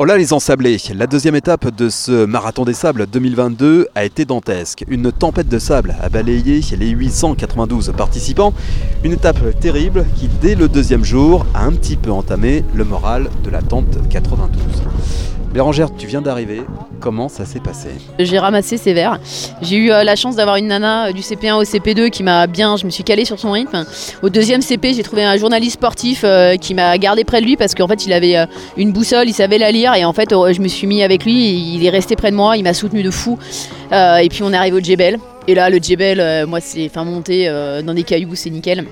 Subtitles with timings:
[0.00, 4.84] Là les ensablés, la deuxième étape de ce marathon des sables 2022 a été dantesque.
[4.88, 8.52] Une tempête de sable a balayé les 892 participants.
[9.02, 13.30] Une étape terrible qui dès le deuxième jour a un petit peu entamé le moral
[13.44, 14.60] de la tente 92.
[15.54, 16.62] Bérangère, tu viens d'arriver.
[16.98, 19.20] Comment ça s'est passé J'ai ramassé sévère.
[19.62, 22.48] J'ai eu euh, la chance d'avoir une nana euh, du CP1 au CP2 qui m'a
[22.48, 23.86] bien, je me suis calée sur son rythme.
[24.22, 27.56] Au deuxième CP, j'ai trouvé un journaliste sportif euh, qui m'a gardé près de lui
[27.56, 30.60] parce qu'en fait, il avait une boussole, il savait la lire et en fait, je
[30.60, 31.74] me suis mis avec lui.
[31.76, 33.38] Il est resté près de moi, il m'a soutenu de fou.
[33.92, 35.20] et puis on est arrivé au Djebel.
[35.46, 37.48] Et là, le Djebel, moi, c'est enfin monter
[37.84, 38.86] dans des cailloux, c'est nickel.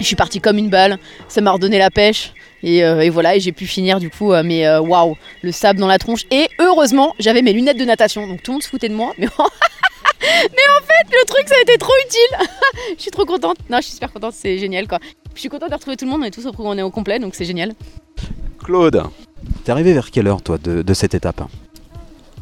[0.00, 0.98] Je suis partie comme une balle.
[1.28, 2.32] Ça m'a redonné la pêche.
[2.66, 5.78] Euh, et, voilà, et j'ai pu finir du coup, euh, mais euh, waouh, le sable
[5.78, 6.24] dans la tronche.
[6.30, 9.12] Et heureusement, j'avais mes lunettes de natation, donc tout le monde se foutait de moi.
[9.18, 9.38] Mais, mais
[10.28, 12.48] en fait, le truc, ça a été trop utile.
[12.96, 13.58] je suis trop contente.
[13.70, 14.98] Non, je suis super contente, c'est génial quoi.
[15.34, 16.90] Je suis contente de retrouver tout le monde, on est tous au, on est au
[16.90, 17.74] complet, donc c'est génial.
[18.58, 19.02] Claude,
[19.64, 21.42] t'es arrivé vers quelle heure toi de, cette étape?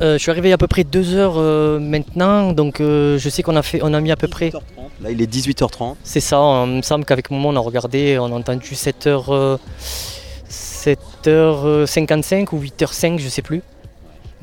[0.01, 1.39] Je suis arrivé à peu près deux heures
[1.81, 4.51] maintenant, donc je sais qu'on a fait, on a mis à peu près.
[5.03, 5.97] Là, il est 18h30.
[6.03, 6.65] C'est ça.
[6.67, 9.59] Il me semble qu'avec moment, on a regardé, on a entendu 7h,
[10.51, 13.63] 7h55 ou 8h05, je sais plus.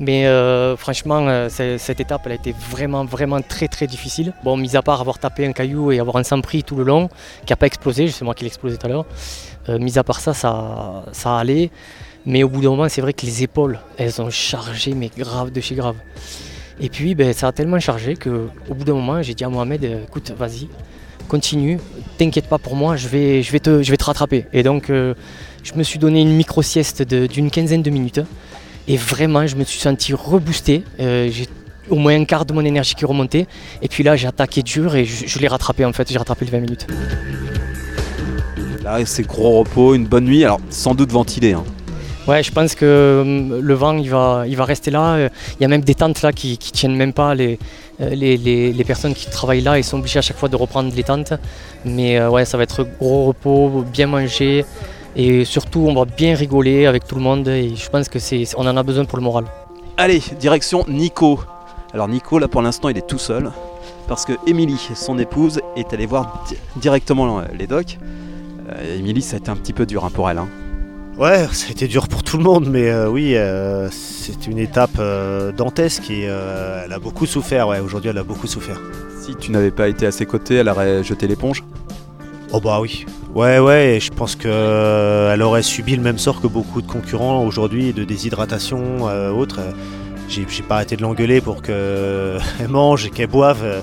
[0.02, 4.32] Mais euh, franchement, euh, cette étape, elle a été vraiment, vraiment très, très difficile.
[4.42, 6.82] Bon, mis à part avoir tapé un caillou et avoir un sang pris tout le
[6.82, 7.08] long,
[7.46, 9.06] qui n'a pas explosé, c'est moi qui l'ai explosé tout à l'heure.
[9.68, 11.70] Euh, mis à part ça, ça, ça allait.
[12.26, 15.50] Mais au bout d'un moment, c'est vrai que les épaules, elles ont chargé, mais grave
[15.50, 15.96] de chez grave.
[16.80, 19.84] Et puis ben, ça a tellement chargé qu'au bout d'un moment, j'ai dit à Mohamed,
[19.84, 20.68] euh, écoute, vas-y,
[21.28, 21.78] continue,
[22.18, 24.46] t'inquiète pas pour moi, je vais, je vais, te, je vais te rattraper.
[24.52, 25.14] Et donc euh,
[25.62, 28.20] je me suis donné une micro-sieste d'une quinzaine de minutes.
[28.88, 30.82] Et vraiment, je me suis senti reboosté.
[30.98, 31.46] Euh, j'ai
[31.88, 33.46] au moins un quart de mon énergie qui remontait.
[33.80, 36.10] Et puis là, j'ai attaqué dur et je, l'ai rattrapé en fait.
[36.10, 36.86] J'ai rattrapé les 20 minutes.
[38.82, 40.44] Là, c'est gros repos, une bonne nuit.
[40.44, 41.52] Alors, sans doute ventilé.
[41.52, 41.64] Hein.
[42.28, 45.28] Ouais, je pense que hum, le vent il va, il va rester là.
[45.58, 47.34] Il y a même des tentes là qui, qui tiennent même pas.
[47.34, 47.58] Les,
[48.00, 50.92] euh, les, les, personnes qui travaillent là, ils sont obligés à chaque fois de reprendre
[50.94, 51.34] les tentes.
[51.84, 54.64] Mais euh, ouais, ça va être gros repos, bien manger.
[55.14, 57.48] Et surtout, on va bien rigoler avec tout le monde.
[57.48, 59.44] Et je pense que c'est, on en a besoin pour le moral.
[59.96, 61.40] Allez, direction Nico.
[61.92, 63.50] Alors Nico, là pour l'instant, il est tout seul.
[64.08, 66.44] Parce que Émilie, son épouse, est allée voir
[66.76, 67.98] directement les docs.
[68.70, 70.38] Euh, Émilie, ça a été un petit peu dur hein, pour elle.
[70.38, 70.48] Hein.
[71.18, 74.58] Ouais, ça a été dur pour tout le monde, mais euh, oui, euh, c'est une
[74.58, 77.68] étape euh, dantesque et elle a beaucoup souffert.
[77.68, 78.80] Ouais, aujourd'hui, elle a beaucoup souffert.
[79.20, 81.62] Si tu n'avais pas été à ses côtés, elle aurait jeté l'éponge?
[82.50, 83.04] Oh bah oui.
[83.34, 87.44] Ouais, ouais, et je pense qu'elle aurait subi le même sort que beaucoup de concurrents
[87.44, 89.04] aujourd'hui, de déshydratation,
[89.36, 89.60] autres.
[90.28, 93.82] J'ai pas arrêté de l'engueuler pour qu'elle mange et qu'elle boive.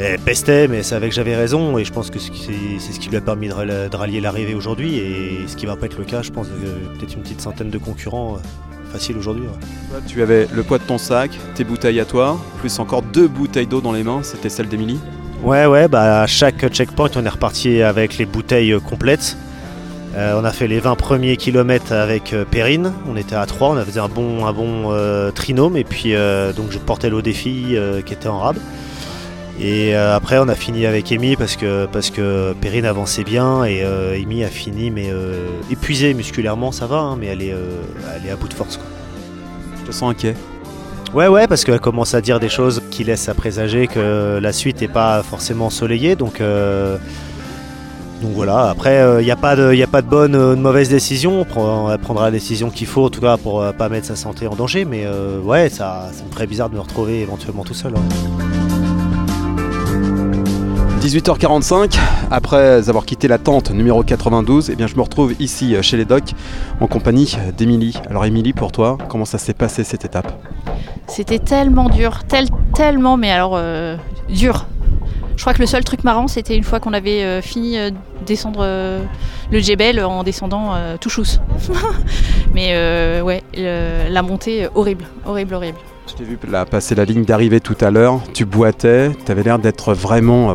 [0.00, 3.08] Elle pestait, mais elle savait que j'avais raison, et je pense que c'est ce qui
[3.08, 6.22] lui a permis de, rallier l'arrivée aujourd'hui, et ce qui va pas être le cas,
[6.22, 9.42] je pense, peut-être une petite centaine de concurrents euh, faciles aujourd'hui.
[10.06, 13.66] Tu avais le poids de ton sac, tes bouteilles à toi, plus encore deux bouteilles
[13.66, 15.00] d'eau dans les mains, c'était celle d'Emilie
[15.42, 19.36] Ouais, ouais, bah à chaque checkpoint, on est reparti avec les bouteilles euh, complètes.
[20.16, 23.76] Euh, on a fait les 20 premiers kilomètres avec Perrine, on était à 3, on
[23.76, 24.94] a fait un bon, un bon
[25.32, 26.14] trinôme, et puis
[26.56, 28.56] donc je portais l'eau des filles qui était en rab.
[29.60, 33.64] Et euh, après, on a fini avec Amy parce que, parce que Perrine avançait bien
[33.64, 37.54] et euh, Amy a fini, mais euh, épuisée musculairement, ça va, hein, mais elle est,
[38.16, 38.76] elle est à bout de force.
[38.76, 38.86] Quoi.
[39.80, 40.34] Je te sens inquiet.
[41.12, 44.52] Ouais, ouais, parce qu'elle commence à dire des choses qui laissent à présager que la
[44.52, 46.14] suite n'est pas forcément ensoleillée.
[46.14, 46.40] Donc,
[48.20, 50.90] donc voilà, après, il n'y a, pas de, a pas de bonne ou de mauvaise
[50.90, 51.46] décision.
[51.56, 54.46] On elle prendra la décision qu'il faut, en tout cas, pour pas mettre sa santé
[54.46, 54.84] en danger.
[54.84, 55.06] Mais
[55.42, 57.94] ouais, ça, ça me ferait bizarre de me retrouver éventuellement tout seul.
[57.96, 58.47] Hein.
[61.08, 61.98] 18h45,
[62.30, 65.96] après avoir quitté la tente numéro 92, eh bien je me retrouve ici euh, chez
[65.96, 66.34] les docs
[66.82, 67.94] en compagnie d'Emilie.
[68.10, 70.30] Alors Émilie, pour toi, comment ça s'est passé cette étape?
[71.06, 72.24] C'était tellement dur,
[72.74, 73.96] tellement, mais alors euh,
[74.28, 74.66] dur.
[75.36, 77.94] Je crois que le seul truc marrant, c'était une fois qu'on avait euh, fini de
[78.26, 78.66] descendre
[79.50, 81.40] le Djebel en descendant tout chousse.
[82.52, 85.78] mais ouais, la montée horrible, horrible, horrible.
[86.18, 86.36] T'ai vu
[86.68, 90.54] passer la ligne d'arrivée tout à l'heure, tu boitais, tu avais l'air d'être vraiment euh,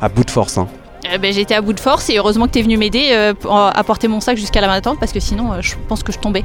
[0.00, 0.56] à bout de force.
[0.56, 0.68] Hein.
[1.12, 3.34] Eh ben, j'étais à bout de force et heureusement que tu es venu m'aider euh,
[3.50, 6.12] à porter mon sac jusqu'à la main d'attente parce que sinon euh, je pense que
[6.12, 6.44] je tombais.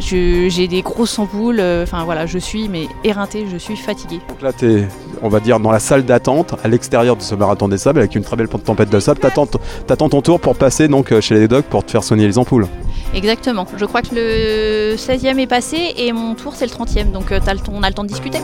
[0.00, 4.20] J'ai des grosses ampoules, enfin voilà, je suis mais éreintée, je suis fatiguée.
[4.28, 4.88] Donc là, tu es,
[5.22, 8.14] on va dire, dans la salle d'attente, à l'extérieur de ce marathon des sables, avec
[8.14, 9.20] une très belle tempête de sable.
[9.20, 9.48] T'attends
[9.88, 12.66] attends ton tour pour passer donc chez les docs pour te faire soigner les ampoules.
[13.14, 13.66] Exactement.
[13.76, 17.12] Je crois que le 16e est passé et mon tour c'est le 30e.
[17.12, 17.40] Donc euh,
[17.70, 18.38] on a le temps de discuter.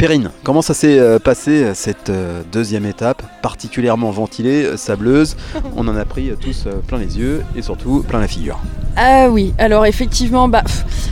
[0.00, 5.36] Perrine, comment ça s'est euh, passé euh, cette euh, deuxième étape, particulièrement ventilée, sableuse
[5.76, 8.58] On en a pris tous plein les yeux et surtout plein la figure.
[8.96, 10.62] Ah oui, alors effectivement, bah,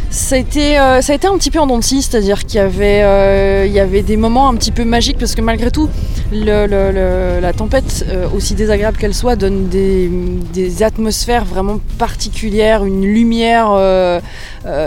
[0.08, 2.46] ça, a été, euh, ça a été un petit peu en dents de scie, c'est-à-dire
[2.46, 5.42] qu'il y, avait, euh, il y avait des moments un petit peu magiques parce que
[5.42, 5.90] malgré tout,
[6.32, 10.08] le- le- le- la tempête, euh, aussi désagréable qu'elle soit, donne des,
[10.54, 13.68] des atmosphères vraiment particulières, une lumière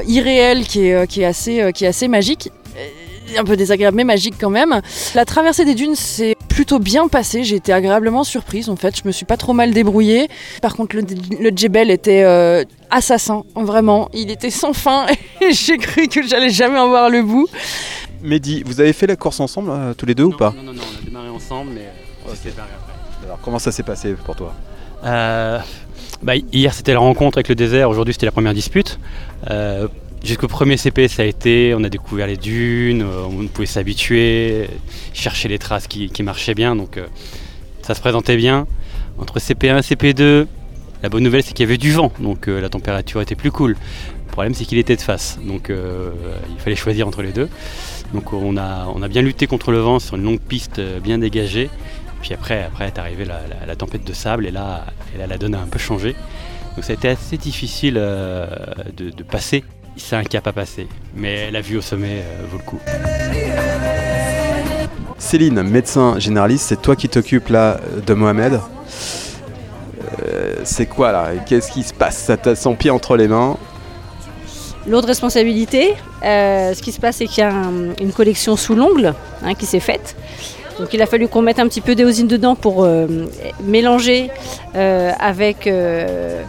[0.07, 2.49] irréelle qui est, qui est assez, qui est assez magique.
[3.37, 4.81] Un peu désagréable mais magique quand même.
[5.15, 9.03] La traversée des dunes s'est plutôt bien passée, j'ai été agréablement surprise en fait, je
[9.05, 10.27] me suis pas trop mal débrouillée.
[10.61, 11.03] Par contre le,
[11.39, 15.05] le Djebel était euh, assassin, vraiment, il était sans fin
[15.41, 17.47] et j'ai cru que j'allais jamais en voir le bout.
[18.21, 20.53] Mehdi, vous avez fait la course ensemble euh, tous les deux ou pas?
[20.55, 21.89] Non, non, non, on a démarré ensemble, mais
[22.27, 23.25] c'est séparé après.
[23.25, 24.53] Alors comment ça s'est passé pour toi?
[25.03, 25.59] Euh,
[26.21, 28.99] bah, hier c'était la rencontre avec le désert, aujourd'hui c'était la première dispute.
[29.49, 29.87] Euh,
[30.23, 34.69] Jusqu'au premier CP ça a été, on a découvert les dunes, euh, on pouvait s'habituer,
[35.13, 37.07] chercher les traces qui, marchaient bien, donc euh,
[37.81, 38.67] ça se présentait bien.
[39.17, 40.45] Entre CP1 et CP2,
[41.01, 43.49] la bonne nouvelle c'est qu'il y avait du vent, donc euh, la température était plus
[43.49, 43.71] cool.
[44.27, 47.49] Le problème c'est qu'il était de face, donc il fallait choisir entre les deux.
[48.13, 51.69] Donc on a, bien lutté contre le vent sur une longue piste bien dégagée.
[52.21, 54.85] Puis après, après est arrivée la, tempête de sable et là,
[55.17, 56.15] la donne a un peu changé.
[56.75, 59.65] Donc ça a été assez difficile de passer.
[59.97, 62.79] C'est un cap à passer, mais la vue au sommet euh, vaut le coup.
[65.17, 68.59] Céline, médecin généraliste, c'est toi qui t'occupes là de Mohamed.
[70.23, 71.29] Euh, c'est quoi là?
[71.45, 72.17] Qu'est-ce qui se passe?
[72.17, 73.57] Ça t'a son pied entre les mains?
[74.87, 75.93] Lourde responsabilité.
[76.23, 79.53] Euh, ce qui se passe, c'est qu'il y a un- une collection sous l'ongle hein,
[79.53, 80.15] qui s'est faite.
[80.79, 83.05] Donc il a fallu qu'on mette un petit peu d'éosine dedans pour euh,
[83.63, 84.31] mélanger
[84.75, 86.41] euh, avec, euh,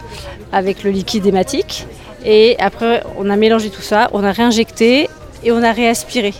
[0.51, 1.85] avec le liquide hématique.
[2.25, 5.09] Et après, on a mélangé tout ça, on a réinjecté
[5.43, 6.33] et on a réaspiré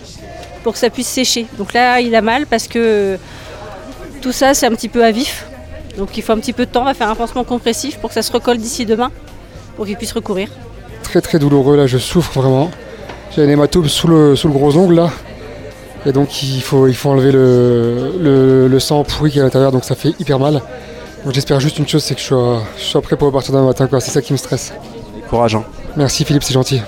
[0.62, 1.46] pour que ça puisse sécher.
[1.58, 3.18] Donc là, il a mal parce que
[4.22, 5.46] tout ça, c'est un petit peu à vif.
[5.98, 8.08] Donc il faut un petit peu de temps, on va faire un pansement compressif pour
[8.10, 9.10] que ça se recolle d'ici demain,
[9.76, 10.48] pour qu'il puisse recourir.
[11.02, 12.70] très très douloureux là, je souffre vraiment.
[13.36, 15.10] J'ai un hématome sous le, sous le gros ongle là.
[16.06, 19.44] Et donc il faut, il faut enlever le, le, le sang pourri qui est à
[19.44, 20.60] l'intérieur, donc ça fait hyper mal.
[21.24, 23.66] Donc j'espère juste une chose, c'est que je sois, je sois prêt pour repartir demain
[23.66, 24.00] matin, quoi.
[24.00, 24.72] c'est ça qui me stresse.
[25.30, 25.54] Courage.
[25.54, 25.64] hein.
[25.96, 26.80] Merci Philippe, c'est gentil.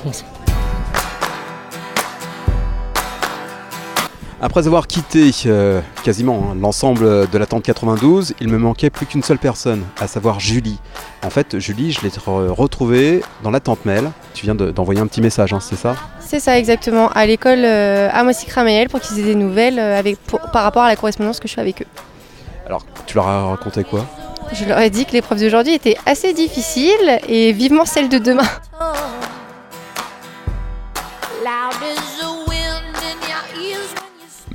[4.40, 9.06] Après avoir quitté euh, quasiment hein, l'ensemble de la tente 92, il me manquait plus
[9.06, 10.78] qu'une seule personne, à savoir Julie.
[11.24, 14.10] En fait, Julie, je l'ai re- retrouvée dans la tente Mel.
[14.34, 15.96] Tu viens de- d'envoyer un petit message, hein, c'est ça?
[16.20, 20.18] C'est ça exactement, à l'école euh, à Moissy-Cramayel pour qu'ils aient des nouvelles euh, avec,
[20.18, 21.86] pour- par rapport à la correspondance que je fais avec eux.
[22.66, 24.04] Alors, tu leur as raconté quoi?
[24.52, 28.44] Je leur ai dit que l'épreuve d'aujourd'hui était assez difficile et vivement celle de demain.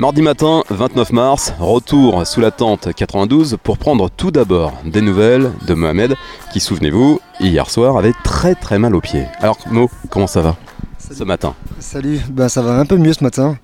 [0.01, 5.51] Mardi matin, 29 mars, retour sous la tente 92 pour prendre tout d'abord des nouvelles
[5.67, 6.15] de Mohamed,
[6.51, 9.27] qui, souvenez-vous, hier soir avait très très mal aux pieds.
[9.41, 10.55] Alors, Mo, comment ça va
[10.97, 11.53] ce matin?
[11.77, 13.59] Salut, ben, ça va un peu mieux ce matin.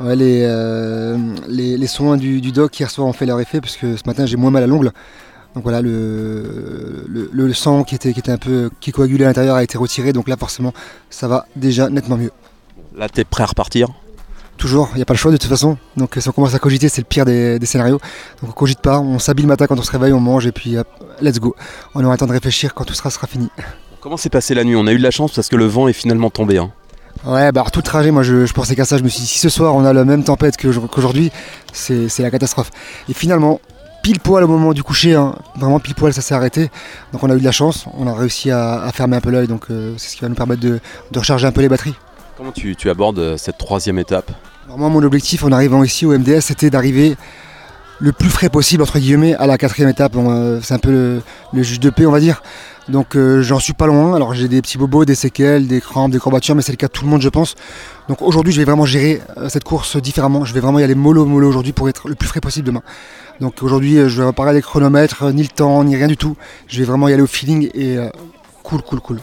[0.00, 1.16] Ouais, les, euh,
[1.46, 4.02] les, les soins du, du doc hier soir ont fait leur effet parce que ce
[4.04, 4.90] matin j'ai moins mal à l'ongle.
[5.54, 9.28] Donc voilà, le, le, le sang qui était, qui était un peu qui coagulait à
[9.28, 10.72] l'intérieur a été retiré, donc là forcément
[11.08, 12.32] ça va déjà nettement mieux.
[12.96, 13.90] Là, t'es prêt à repartir?
[14.58, 15.78] Toujours, il n'y a pas le choix de toute façon.
[15.96, 18.00] Donc si on commence à cogiter, c'est le pire des, des scénarios.
[18.42, 20.52] Donc on cogite pas, on s'habille le matin quand on se réveille, on mange et
[20.52, 20.88] puis hop,
[21.22, 21.54] let's go.
[21.94, 23.48] On aura le temps de réfléchir quand tout sera, sera fini.
[24.00, 24.74] Comment s'est passée la nuit?
[24.74, 26.58] On a eu de la chance parce que le vent est finalement tombé.
[26.58, 26.72] hein.
[27.24, 28.98] Ouais, bah alors, tout le trajet, moi je, je pensais qu'à ça.
[28.98, 31.30] Je me suis dit, si ce soir on a la même tempête qu'aujourd'hui,
[31.72, 32.70] c'est c'est la catastrophe.
[33.08, 33.60] Et finalement,
[34.02, 36.70] pile poil au moment du coucher, hein, vraiment pile poil, ça s'est arrêté.
[37.12, 39.30] Donc on a eu de la chance, on a réussi à, à fermer un peu
[39.30, 40.80] l'œil, donc euh, c'est ce qui va nous permettre de,
[41.10, 41.94] de recharger un peu les batteries.
[42.38, 44.30] Comment tu, abordes euh, cette troisième étape?
[44.68, 47.16] Moi, mon objectif en arrivant ici au MDS, c'était d'arriver
[47.98, 50.16] le plus frais possible, entre guillemets, à la quatrième étape.
[50.62, 51.20] C'est un peu
[51.52, 52.42] le, juge de paix, on va dire.
[52.88, 54.14] Donc euh, j'en suis pas loin.
[54.14, 56.86] Alors j'ai des petits bobos, des séquelles, des crampes, des courbatures, mais c'est le cas
[56.86, 57.56] de tout le monde, je pense.
[58.08, 60.44] Donc aujourd'hui, je vais vraiment gérer euh, cette course différemment.
[60.44, 62.82] Je vais vraiment y aller mollo mollo aujourd'hui pour être le plus frais possible demain.
[63.40, 66.16] Donc aujourd'hui, euh, je vais pas regarder les chronomètres, ni le temps, ni rien du
[66.16, 66.36] tout.
[66.68, 67.98] Je vais vraiment y aller au feeling et
[68.62, 69.20] cool, cool, cool.